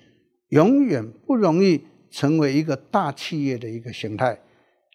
[0.48, 4.40] 永远不容易成为一个大企业的一个形态。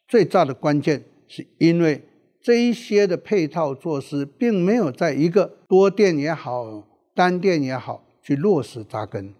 [0.07, 1.03] 最大的关键。
[1.27, 2.03] 是因为
[2.39, 9.33] 这一些的配套措施，并没有在一个多店也好、单店也好去落实扎根，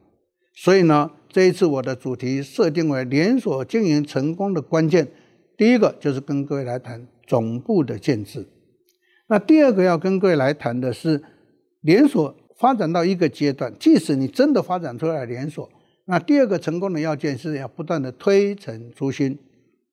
[0.56, 5.08] 所以呢，这一次我的主题设定为连锁经营成功的关键，
[5.56, 8.48] 第一个就是跟各位来谈总部的建制。
[9.28, 11.22] 那第二个要跟各位来谈的是，
[11.86, 15.70] 连锁发展到一个阶段，即使你真的发展出来连锁，
[16.06, 19.38] 那第二个成功的要件是要不断的推陈出新。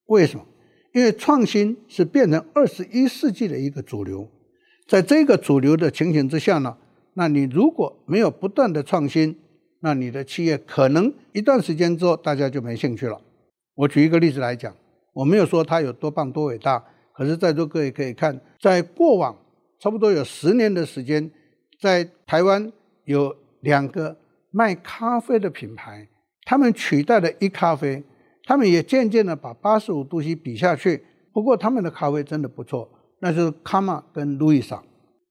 [0.07, 0.47] 为什么？
[0.95, 4.27] 因为创新是变成二十一世纪的一个主流，
[4.89, 6.75] 在这个主流的情形之下呢，
[7.13, 9.37] 那你如果没有不断的创新，
[9.81, 13.21] 那你的企业可能一段时间之后大家就没兴趣了。
[13.75, 14.75] 我举一个例子来讲，
[15.13, 16.83] 我没有说它有多棒多伟大，
[17.15, 19.37] 可是在座各位可以看，在过往
[19.79, 21.31] 差不多有十年的时间，
[21.83, 22.73] 在台湾
[23.07, 24.17] 有两个
[24.53, 26.07] 卖咖啡的品牌，
[26.45, 28.05] 他们取代了一咖啡。
[28.45, 32.89] 他们也渐渐的把八十五度 C 比下去，不过他们的咖啡真的不错，
[33.21, 34.83] 那就是卡玛跟路易莎。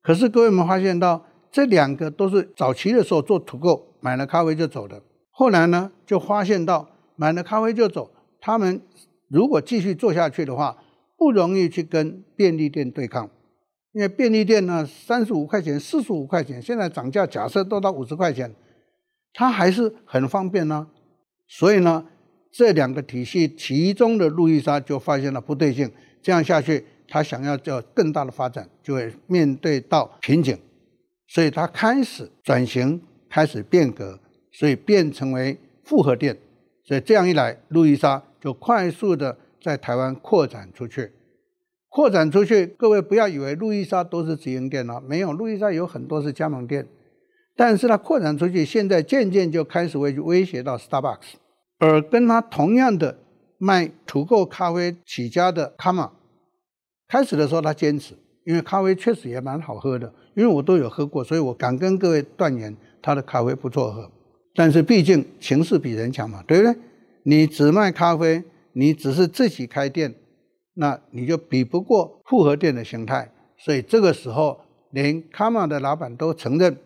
[0.02, 5.02] 可是各位们发现到，这两个都是早期的时候做土购买了咖啡就走的。
[5.30, 8.12] 后来呢，就发现到买了咖啡就走，
[8.42, 8.82] 他们
[9.30, 10.78] 如果继续做下去的话，
[11.18, 13.30] 不容易去跟便利店对抗，
[13.94, 18.54] 因为便利店呢，三十五块钱、四十五块钱，现在涨价假设都到五十块钱，
[19.34, 20.88] 它还是很方便呢。
[21.48, 22.06] 所以呢。
[22.54, 25.90] 这两个体系，其中的路易莎就发现了不对劲，
[26.22, 30.60] 这样下去，他想要叫更大的发展，就会面对到瓶颈，
[31.30, 34.20] 所以他开始转型，开始变革，
[34.52, 36.38] 所以变成为复合店，
[36.84, 41.10] 所以这样一来，路易莎就快速的在台湾扩展出去，
[41.92, 46.88] 扩展出去，各位不要以为路易莎都是直营店了，没有，路易莎有很多是加盟店，
[47.54, 51.34] 但是它扩展出去，现在渐渐就开始会威胁到 Starbucks。
[51.80, 53.18] 而跟它同样的
[53.58, 56.12] 卖土购咖啡起家的卡玛，
[57.10, 58.14] 开始的时候他坚持，
[58.46, 64.10] 因为咖啡确实也蛮好喝的，因为我都有喝过，所以我敢跟各位断言，他的咖啡不错喝。
[64.56, 66.74] 但是毕竟形势比人强嘛，对不对？
[67.24, 70.16] 你只卖咖啡，你只是自己开店，
[70.76, 73.32] 那你就比不过复合店的形态。
[73.58, 74.60] 所以这个时候，
[74.92, 76.78] 连卡玛的老板都承认，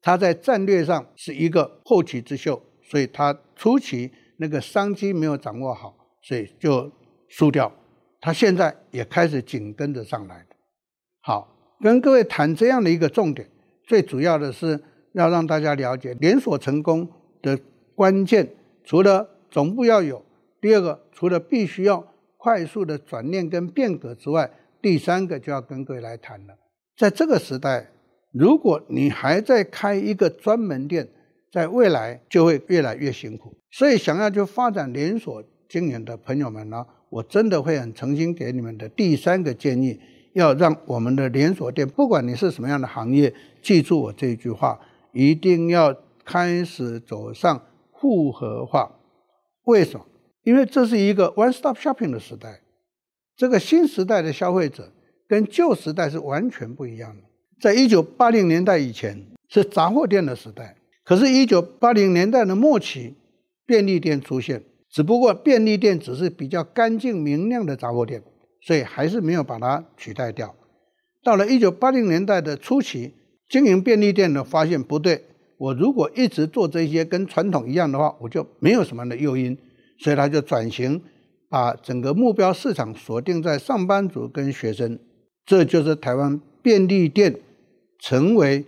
[0.00, 6.90] 他在战略上是一个后起之秀，所以他初期那个商机没有掌握好，所以就
[7.28, 7.72] 输掉。
[8.20, 10.46] 他现在也开始紧跟着上来。
[11.20, 11.48] 好，
[11.80, 13.48] 跟各位谈这样的一个重点，
[13.86, 14.80] 最主要的是。
[15.14, 17.06] 要让大家了解连锁成功
[17.42, 17.60] 的
[17.94, 18.48] 关键，
[18.82, 20.24] 除了总部要有，
[20.58, 22.02] 第二个除了必须要
[22.42, 24.50] 快速的转念跟变革之外，
[24.80, 26.58] 第三个就要跟各位来谈了。
[26.96, 27.86] 在这个时代，
[28.32, 31.08] 如果你还在开一个专门店，
[31.52, 33.56] 在未来就会越来越辛苦。
[33.70, 40.00] 所以，想要去发展连锁经营的朋友们呢，我真的会很诚心给你们的第三个建议，
[40.32, 44.80] 要让我们的连锁店，不管你是什么样的行业，记住我这一句话。
[45.12, 47.62] 一定要开始走上
[48.00, 48.90] 复合化，
[49.66, 50.06] 为什么？
[50.42, 52.60] 因为这是一个 one stop shopping 的时代。
[53.36, 54.92] 这个新时代的消费者
[55.28, 57.22] 跟旧时代是完全不一样的。
[57.60, 63.14] 在一九八零年代以前是杂货店的时代，可是，一九八零年代的末期，
[63.66, 68.22] 便利店出现，只不过便利店只是比较干净明亮的杂货店，
[68.60, 70.54] 所以还是没有把它取代掉。
[71.22, 73.14] 到了一九八零年代的初期。
[73.48, 75.22] 经营便利店的发现不对，
[75.58, 79.54] 我如果一直做这些跟传统一样的话，我就没有什么的诱因，
[80.02, 81.00] 所以他就转型，
[81.48, 84.98] 把整个目标市场锁定在上班族跟学生，
[85.46, 87.38] 这就是台湾便利店
[87.98, 88.64] 成为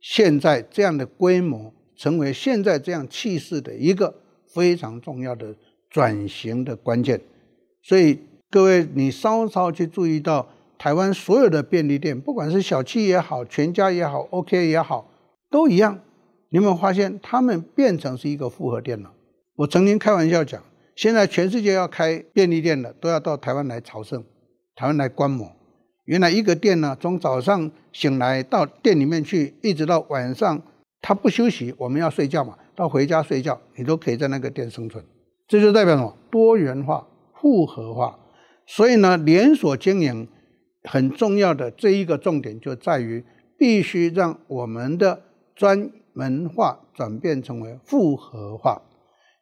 [0.00, 4.14] 现在这样的规模，成为现在这样气势的一个
[4.54, 5.54] 非常重要的
[5.90, 7.20] 转型的关键。
[7.82, 8.18] 所以
[8.50, 10.48] 各位，你稍稍去注意到。
[10.82, 15.10] 台湾所有的便利店，不管是小七也好，全家也好，OK 也好，
[15.50, 16.00] 都一样。
[16.48, 19.12] 你有没有发现，他们变成是一个复合店了？
[19.56, 24.24] 我曾经开玩笑讲，现在全世界要开便利店的，都要到台湾来朝圣，
[24.74, 25.50] 台湾来观摩。
[26.04, 30.62] 原来一个店呢，从早上醒来到店里面去，一直到晚上，
[31.00, 35.04] 他不休息，我们要睡觉嘛，到回家睡觉，你都可以在那个店生存。
[35.46, 36.16] 这就代表什么？
[36.30, 38.18] 多元化、复合化。
[38.66, 40.28] 所以呢，连锁经营。
[40.84, 43.22] 很重要的这一个重点就在于，
[43.58, 45.20] 必须让我们的
[45.54, 48.80] 专门化转变成为复合化。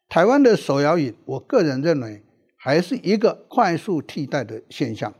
[0.09, 2.23] 台湾的手摇饮，我个人认为
[2.57, 5.13] 还是一个快速替代的现象。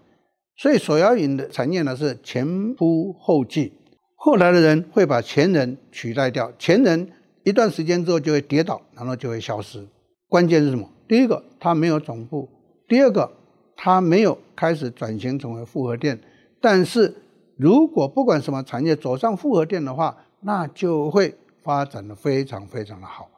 [0.57, 3.73] 所以手摇饮的产业呢是前仆后继，
[4.17, 7.13] 后来的人会把前人取代掉，前人
[7.45, 9.87] 一段时间之后就会跌倒，然后就会消失。
[10.29, 10.89] 关键是什么？
[11.07, 12.49] 第一个，它没有总部；
[12.89, 13.31] 第二个，
[13.77, 16.19] 它没有开始转型成为复合店，
[16.61, 17.15] 但是
[17.57, 23.29] 如果不管什么产业走上复合店的话，那就会发展的非常非常的好。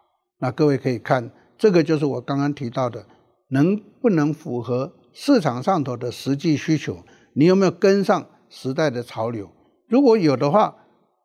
[0.40, 3.06] 那各位可以看，这个就是我刚刚提到的，
[3.50, 7.04] 能不能符合市场上头的实际需求？
[7.34, 9.50] 你有没有跟上时代的潮流？
[9.88, 10.76] 如果有的话，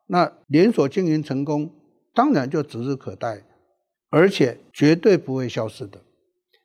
[0.08, 1.71] 那连锁经营成功
[2.13, 3.43] 当然就指日可待，
[4.10, 6.01] 而且绝对不会消失的。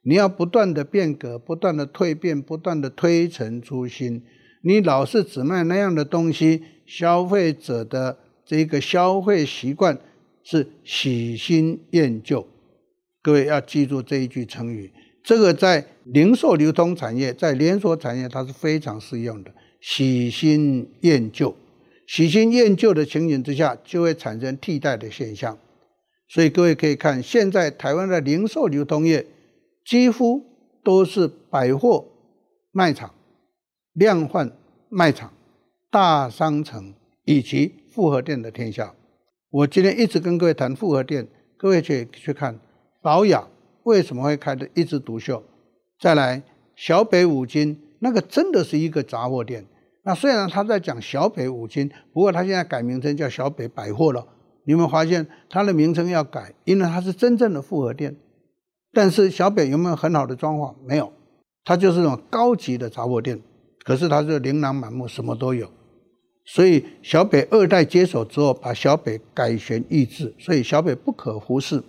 [0.03, 4.23] 你要不断的变革，不断的蜕变，不断的推陈出新。
[4.63, 9.99] 你老是只卖那样的东西，消费者的这个消费习惯
[10.51, 12.45] 是喜新厌旧。
[13.23, 19.55] 各位要记住这一句成语，这个在零售流通产业，在连锁产业，它是非常适用的。
[19.81, 21.55] 喜新厌旧，
[22.09, 25.57] 喜新厌旧的情形之下，就会产生替代的现象。
[26.29, 29.25] 所以各位可以看，现在台湾的零售流通业。
[29.83, 30.45] 几乎
[30.85, 32.07] 都是百货
[32.71, 33.13] 卖场、
[33.95, 34.53] 量贩
[34.89, 35.33] 卖场、
[35.91, 38.95] 大商城以及复合店的天下。
[39.51, 42.59] 我今天一直跟各位谈复合店，各位去去看
[43.03, 43.49] 保养
[43.83, 45.43] 为什么会开得一枝独秀。
[45.99, 46.43] 再来
[46.77, 49.67] 小北五金，那个真的是一个杂货店。
[50.05, 54.27] 那虽然他在讲小北五金，不过他现在改名称叫小北百货了。
[54.65, 56.55] 你有没有发现它的名称要改？
[56.65, 58.15] 因为它是真正的复合店。
[58.93, 60.75] 但是小北有没有很好的装潢？
[60.85, 61.13] 没有，
[61.65, 63.41] 它就是那种高级的杂货店。
[63.85, 65.69] 可是它是琳琅满目，什么都有。
[66.53, 71.81] 所以小北二代接手之后，把小北改弦易辙，所以小北不可忽视。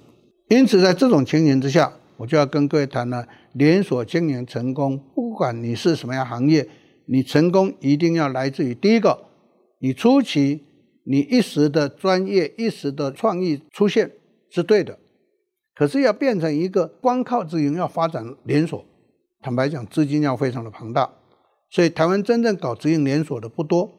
[0.49, 6.69] 因此，在这种情形之下，我就要跟各位谈了：连锁经营成功，不管你是什么样行业，
[7.07, 9.25] 你成功一定要来自于第一个，
[9.79, 10.61] 你初期
[11.05, 14.11] 你一时的专业、一时的创意出现
[14.51, 14.99] 是对的。
[15.73, 18.85] 可是要变成一个光靠自营要发展连锁，
[19.41, 21.09] 坦白讲，资金要非常的庞大，
[21.71, 23.97] 所以台湾真正搞直营连锁的不多。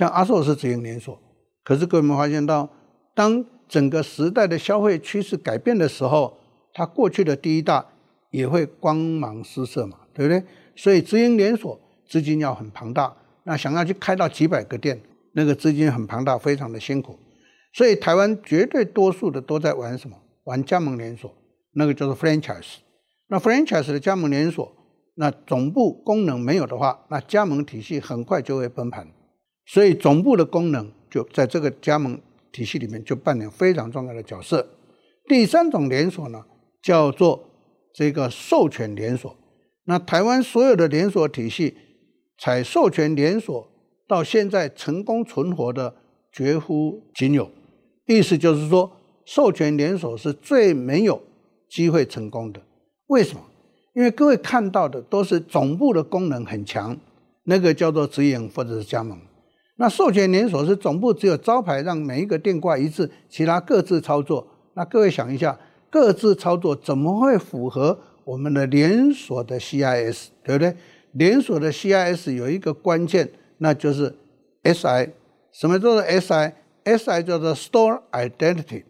[0.00, 1.20] 像阿寿是直营连锁，
[1.62, 2.66] 可是各位有没有发现到，
[3.14, 6.38] 当整个时代的消费趋势改变的时候，
[6.72, 7.84] 它过去的第一大
[8.30, 10.42] 也会光芒失色嘛，对不对？
[10.74, 11.78] 所以直营连锁
[12.08, 14.98] 资金要很庞大，那想要去开到几百个店，
[15.34, 17.18] 那个资金很庞大，非常的辛苦。
[17.74, 20.16] 所以台湾绝对多数的都在玩什么？
[20.44, 21.30] 玩加盟连锁，
[21.74, 22.76] 那个叫做 franchise。
[23.28, 24.72] 那 franchise 的加盟连锁，
[25.16, 29.06] 那总部功能没有的话，那加盟体系很快就会崩盘。
[29.72, 34.68] 所以总部的功能就在这个加盟体系里面就扮演非常重要的角色。
[35.28, 36.44] 第三种连锁呢，
[36.82, 37.48] 叫做
[37.94, 39.36] 这个授权连锁。
[39.84, 41.76] 那台湾所有的连锁体系，
[42.36, 43.68] 采授权连锁
[44.08, 45.94] 到现在成功存活的
[46.32, 47.48] 绝乎仅有。
[48.06, 48.90] 意思就是说，
[49.24, 51.22] 授权连锁是最没有
[51.68, 52.60] 机会成功的。
[53.06, 53.42] 为什么？
[53.94, 56.98] 因为各位看到的都是总部的功能很强，
[57.44, 59.16] 那个叫做直营或者是加盟。
[59.80, 64.46] 那授权连锁是总部只有招牌让每一个店挂一致，其他各自操作。
[64.74, 65.58] 那各位想一下，
[65.88, 70.26] 各自操作怎么会符合我们的连锁的 CIS？
[70.44, 70.76] 对不对？
[71.12, 74.14] 连锁的 CIS 有一个关键，那就是
[74.64, 75.12] SI。
[75.50, 78.84] 什么叫做 SI？SI 叫做 Store Identity，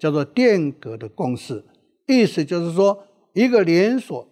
[0.00, 1.62] 叫做店格的共识，
[2.08, 3.04] 意思就是说，
[3.34, 4.28] 一个连锁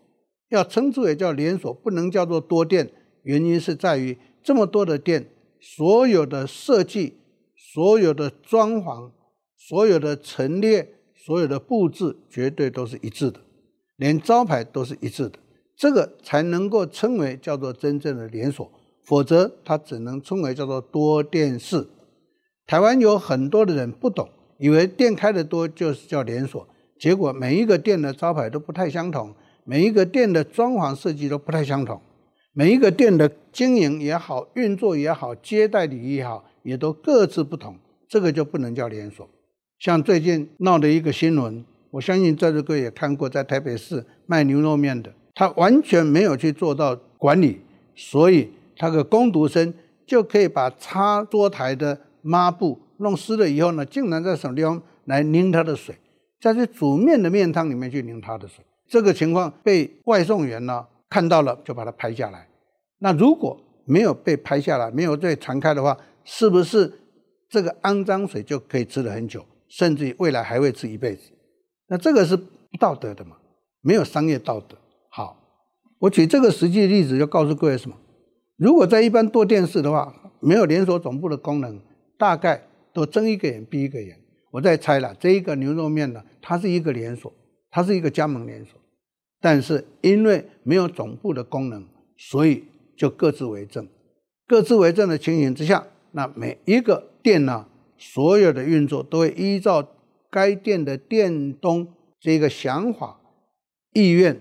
[0.48, 2.90] 要称之为叫连锁，不能叫做多店。
[3.22, 5.26] 原因是在于这么多的店，
[5.64, 7.18] 所有的设计、
[7.56, 9.12] 所有的装潢、
[9.56, 13.38] 所有的陈列、所有的布置，绝对都是一致的，
[13.96, 15.38] 连招牌都是一致的，
[15.76, 18.68] 这个才能够称为叫做真正的连锁，
[19.04, 21.86] 否则它只能称为叫做多店式。
[22.66, 26.66] 台湾有很多的人不懂，以为店开得多就是叫连锁，
[26.98, 29.32] 结果每一个店的招牌都不太相同，
[29.64, 32.00] 每一个店的装潢设计都不太相同，
[32.54, 37.76] 每一个店的经营也好、运作也好、接待礼仪也好，也都各自不同，
[38.08, 39.28] 这个就不能叫连锁。
[39.78, 47.60] 像最近闹的一个新闻，我相信在座各位也看过，在台北市卖牛肉面的，他完全没有去做到管理，
[47.94, 49.72] 所以他的工读生
[50.06, 51.98] 就可以把擦桌台的。
[52.24, 55.92] 抹布弄湿了以后呢，竟然在什么地方来拧他的水，
[56.40, 58.64] 在这煮面的面汤里面去拧他的水。
[58.88, 62.48] 这个情况被外送员呢看到了，就把它拍下来。
[63.00, 65.94] 那如果没有被拍下来，没有被传开的话，
[66.24, 66.90] 是不是
[67.50, 71.30] 这个肮脏水就可以吃了很久，甚至于未来还会吃一辈子？
[71.88, 72.46] 那这个是不
[72.80, 73.36] 道德的嘛？
[73.82, 74.74] 没有商业道德。
[75.10, 75.36] 好，
[75.98, 77.96] 我举这个实际例子，就告诉各位什么？
[78.56, 81.78] 如果在一般多电视的话，没有连锁总部的功能。
[82.18, 84.16] 大概都睁一个眼闭一个眼。
[84.52, 87.32] 我再猜了，这一个牛肉面呢，它是一个连锁，
[87.68, 88.78] 它是一个加盟连锁，
[89.42, 91.84] 但是因为没有总部的功能，
[92.16, 92.64] 所以
[92.96, 93.86] 就各自为政。
[94.46, 97.66] 各自为政的情形之下，那每一个店呢，
[97.98, 99.86] 所有的运作都会依照
[100.30, 101.88] 该店的店东
[102.20, 103.18] 这个想法、
[103.92, 104.40] 意愿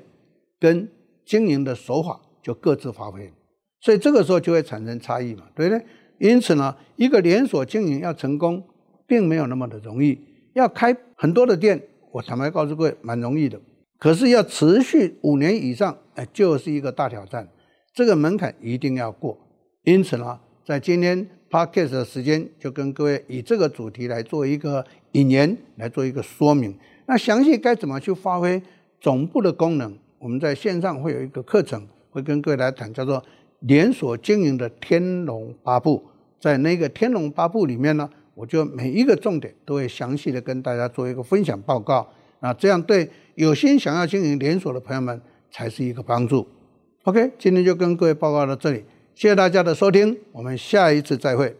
[0.60, 0.88] 跟
[1.26, 3.34] 经营的手法就各自发挥，
[3.80, 5.86] 所以这个时候就会产生差异嘛，对不对？
[6.20, 8.64] 因此呢，一个连锁经营要成功，
[9.08, 10.20] 并没有那么的容易。
[10.54, 11.82] 要开很多的店，
[12.12, 13.60] 我坦白告诉各位，蛮容易的。
[14.02, 17.48] 可是要持续五年以上，哎，就是一个大挑战。
[17.94, 19.38] 这个门槛一定要过。
[19.84, 26.76] 因此呢，在今天 Podcast 的时间，就跟各位以这个主题来做一个引言，来做一个说明。
[27.06, 28.60] 那详细该怎么去发挥
[29.00, 33.24] 总部的功能，我们在线上会有一个课程，会跟各位来谈，叫做
[33.60, 36.04] 连锁经营的天龙八部。
[36.40, 42.10] 在那个《天龙八部》里面呢，我就每一个重点都会详细的跟大家做一个分享报告。
[42.40, 46.48] 那这样对有心想要经营连锁的朋友们才是一个帮助。
[47.04, 48.84] OK，今天就跟各位报告到这里，
[49.16, 51.56] 谢谢大家的收听，我们下一次再会。